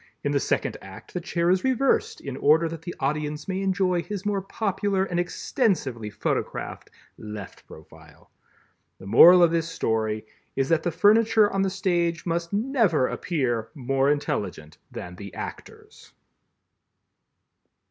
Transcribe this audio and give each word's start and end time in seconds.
In 0.23 0.31
the 0.31 0.39
second 0.39 0.77
act, 0.81 1.13
the 1.13 1.21
chair 1.21 1.51
is 1.51 1.63
reversed 1.63 2.21
in 2.21 2.35
order 2.35 2.67
that 2.67 2.81
the 2.81 2.95
audience 2.99 3.47
may 3.47 3.61
enjoy 3.61 4.01
his 4.01 4.25
more 4.25 4.41
popular 4.41 5.03
and 5.03 5.19
extensively 5.19 6.09
photographed 6.09 6.89
left 7.19 7.67
profile. 7.67 8.31
The 8.97 9.05
moral 9.05 9.43
of 9.43 9.51
this 9.51 9.69
story 9.69 10.25
is 10.55 10.69
that 10.69 10.81
the 10.81 10.91
furniture 10.91 11.51
on 11.53 11.61
the 11.61 11.69
stage 11.69 12.25
must 12.25 12.51
never 12.51 13.07
appear 13.07 13.69
more 13.75 14.09
intelligent 14.09 14.79
than 14.89 15.17
the 15.17 15.35
actors. 15.35 16.11